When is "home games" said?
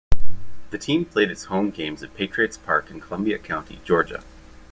1.43-2.01